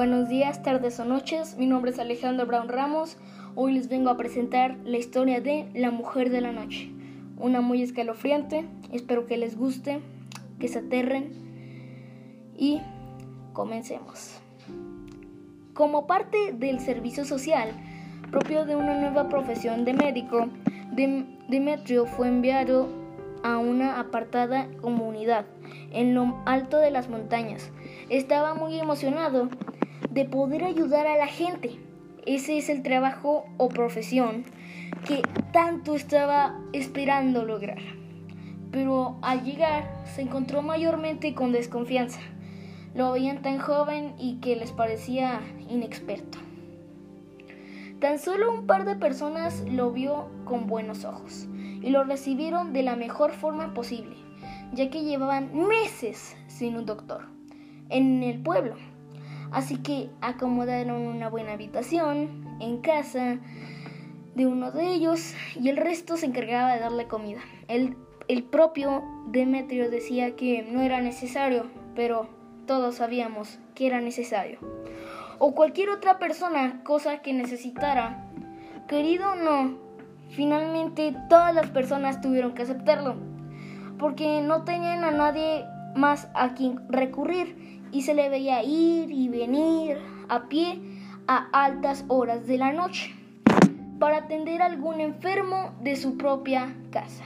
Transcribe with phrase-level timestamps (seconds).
[0.00, 1.58] Buenos días, tardes o noches.
[1.58, 3.18] Mi nombre es Alejandro Brown Ramos.
[3.54, 6.90] Hoy les vengo a presentar la historia de La Mujer de la Noche.
[7.36, 8.64] Una muy escalofriante.
[8.92, 10.00] Espero que les guste,
[10.58, 11.32] que se aterren.
[12.56, 12.80] Y
[13.52, 14.40] comencemos.
[15.74, 17.68] Como parte del servicio social
[18.30, 20.48] propio de una nueva profesión de médico,
[20.92, 22.88] Demetrio fue enviado
[23.42, 25.44] a una apartada comunidad
[25.92, 27.70] en lo alto de las montañas.
[28.08, 29.50] Estaba muy emocionado
[30.10, 31.78] de poder ayudar a la gente.
[32.26, 34.44] Ese es el trabajo o profesión
[35.06, 37.78] que tanto estaba esperando lograr.
[38.70, 42.20] Pero al llegar se encontró mayormente con desconfianza.
[42.94, 46.38] Lo veían tan joven y que les parecía inexperto.
[48.00, 51.46] Tan solo un par de personas lo vio con buenos ojos
[51.82, 54.16] y lo recibieron de la mejor forma posible,
[54.72, 57.26] ya que llevaban meses sin un doctor
[57.90, 58.74] en el pueblo.
[59.52, 63.38] Así que acomodaron una buena habitación en casa
[64.34, 67.40] de uno de ellos y el resto se encargaba de darle comida.
[67.66, 67.96] El,
[68.28, 72.28] el propio Demetrio decía que no era necesario, pero
[72.66, 74.60] todos sabíamos que era necesario.
[75.38, 78.30] O cualquier otra persona, cosa que necesitara.
[78.86, 79.78] Querido o no,
[80.30, 83.16] finalmente todas las personas tuvieron que aceptarlo,
[83.98, 85.64] porque no tenían a nadie
[85.96, 90.80] más a quien recurrir y se le veía ir y venir a pie
[91.26, 93.14] a altas horas de la noche
[93.98, 97.24] para atender a algún enfermo de su propia casa.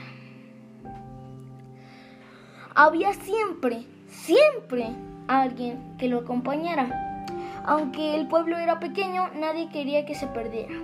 [2.75, 4.89] Había siempre, siempre
[5.27, 7.25] alguien que lo acompañara.
[7.65, 10.75] Aunque el pueblo era pequeño, nadie quería que se perdiera.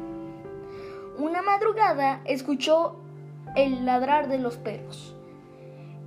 [1.18, 2.96] Una madrugada escuchó
[3.56, 5.16] el ladrar de los perros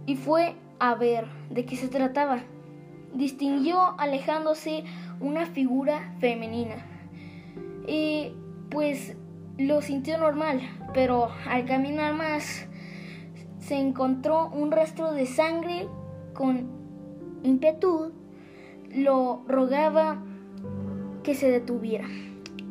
[0.06, 2.40] y fue a ver de qué se trataba
[3.14, 4.84] distinguió alejándose
[5.20, 6.76] una figura femenina.
[7.86, 8.32] Y
[8.70, 9.16] pues
[9.58, 10.60] lo sintió normal,
[10.92, 12.66] pero al caminar más
[13.58, 15.88] se encontró un rastro de sangre
[16.34, 16.68] con
[17.42, 18.12] ímpetu,
[18.94, 20.22] lo rogaba
[21.22, 22.06] que se detuviera.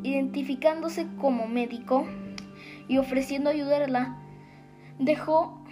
[0.02, 2.06] Identificándose como médico
[2.86, 4.18] y ofreciendo ayudarla,
[4.98, 5.64] dejó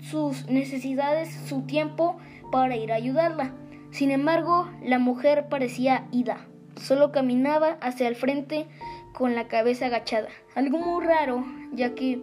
[0.00, 2.16] sus necesidades, su tiempo
[2.50, 3.54] para ir a ayudarla.
[3.94, 8.66] Sin embargo, la mujer parecía ida, solo caminaba hacia el frente
[9.12, 10.26] con la cabeza agachada.
[10.56, 12.20] Algo muy raro, ya que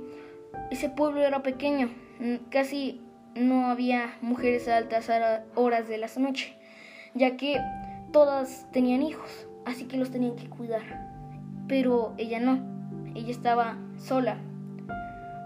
[0.70, 1.90] ese pueblo era pequeño,
[2.50, 3.00] casi
[3.36, 5.10] no había mujeres a altas
[5.56, 6.58] horas de la noche,
[7.14, 7.62] ya que
[8.12, 10.82] todas tenían hijos, así que los tenían que cuidar.
[11.70, 12.60] Pero ella no,
[13.16, 14.40] ella estaba sola,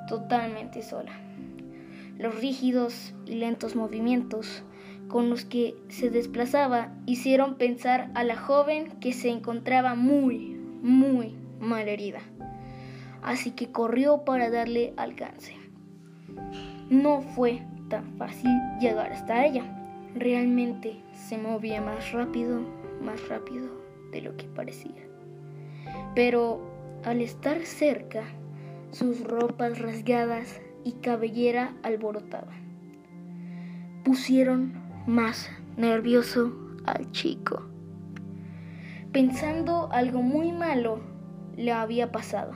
[0.08, 1.12] totalmente sola.
[2.18, 4.64] Los rígidos y lentos movimientos
[5.16, 11.38] con los que se desplazaba hicieron pensar a la joven que se encontraba muy, muy
[11.62, 12.20] mal herida.
[13.22, 15.56] Así que corrió para darle alcance.
[16.90, 19.64] No fue tan fácil llegar hasta ella.
[20.16, 22.60] Realmente se movía más rápido,
[23.02, 23.70] más rápido
[24.12, 25.08] de lo que parecía.
[26.14, 26.60] Pero
[27.06, 28.26] al estar cerca,
[28.92, 32.66] sus ropas rasgadas y cabellera alborotaban.
[34.04, 36.52] Pusieron más nervioso
[36.86, 37.62] al chico.
[39.12, 41.00] Pensando algo muy malo
[41.56, 42.54] le había pasado.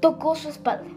[0.00, 0.90] Tocó su espalda.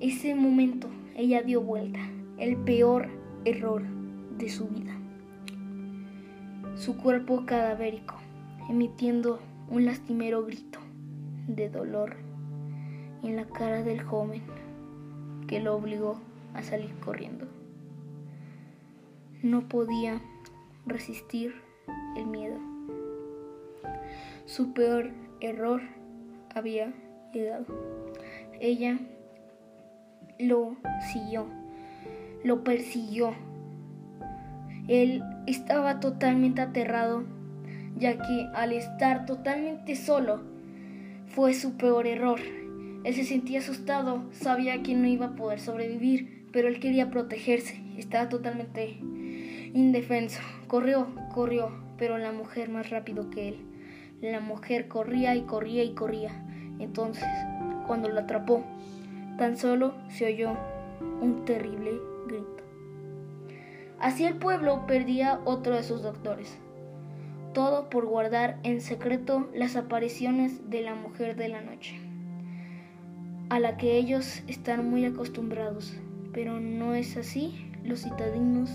[0.00, 2.00] Ese momento ella dio vuelta,
[2.38, 3.08] el peor
[3.44, 3.82] error
[4.38, 4.92] de su vida.
[6.76, 8.14] Su cuerpo cadavérico,
[8.68, 10.78] emitiendo un lastimero grito
[11.48, 12.16] de dolor
[13.22, 14.42] en la cara del joven
[15.48, 16.20] que lo obligó
[16.54, 17.55] a salir corriendo.
[19.42, 20.20] No podía
[20.86, 21.54] resistir
[22.16, 22.58] el miedo.
[24.46, 25.10] Su peor
[25.40, 25.82] error
[26.54, 26.92] había
[27.32, 27.66] llegado.
[28.60, 28.98] Ella
[30.38, 30.76] lo
[31.12, 31.46] siguió,
[32.44, 33.34] lo persiguió.
[34.88, 37.24] Él estaba totalmente aterrado,
[37.96, 40.40] ya que al estar totalmente solo
[41.26, 42.40] fue su peor error.
[43.04, 47.80] Él se sentía asustado, sabía que no iba a poder sobrevivir, pero él quería protegerse,
[47.96, 48.98] estaba totalmente
[49.76, 50.40] indefenso.
[50.68, 53.66] Corrió, corrió, pero la mujer más rápido que él.
[54.22, 56.30] La mujer corría y corría y corría.
[56.78, 57.28] Entonces,
[57.86, 58.64] cuando lo atrapó,
[59.36, 60.56] tan solo se oyó
[61.20, 62.64] un terrible grito.
[64.00, 66.56] Así el pueblo perdía otro de sus doctores.
[67.52, 72.00] Todo por guardar en secreto las apariciones de la mujer de la noche,
[73.50, 75.94] a la que ellos están muy acostumbrados.
[76.32, 78.70] Pero no es así los citadinos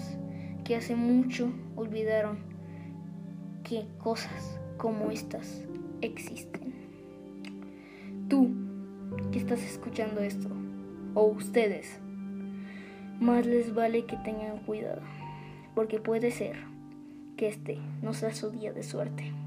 [0.72, 2.38] que hace mucho olvidaron
[3.62, 5.66] que cosas como estas
[6.00, 6.74] existen.
[8.30, 8.54] Tú
[9.34, 10.48] que estás escuchando esto,
[11.14, 12.00] o ustedes,
[13.20, 15.02] más les vale que tengan cuidado,
[15.76, 16.56] porque puede ser
[17.36, 19.41] que este no sea su día de suerte.